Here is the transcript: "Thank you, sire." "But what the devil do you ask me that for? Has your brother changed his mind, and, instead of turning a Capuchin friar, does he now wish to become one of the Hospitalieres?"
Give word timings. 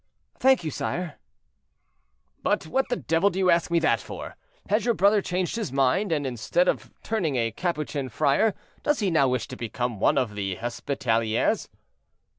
"Thank 0.39 0.63
you, 0.63 0.71
sire." 0.71 1.19
"But 2.41 2.65
what 2.65 2.89
the 2.89 2.95
devil 2.95 3.29
do 3.29 3.37
you 3.37 3.51
ask 3.51 3.69
me 3.69 3.77
that 3.81 3.99
for? 3.99 4.35
Has 4.67 4.83
your 4.83 4.95
brother 4.95 5.21
changed 5.21 5.57
his 5.57 5.71
mind, 5.71 6.11
and, 6.11 6.25
instead 6.25 6.67
of 6.67 6.91
turning 7.03 7.35
a 7.35 7.51
Capuchin 7.51 8.09
friar, 8.09 8.55
does 8.81 8.97
he 8.97 9.11
now 9.11 9.27
wish 9.27 9.47
to 9.49 9.55
become 9.55 9.99
one 9.99 10.17
of 10.17 10.33
the 10.33 10.55
Hospitalieres?" 10.55 11.69